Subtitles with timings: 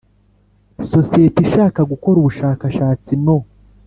[0.91, 3.37] Sosiyete ishaka gukora ubushakashatsi no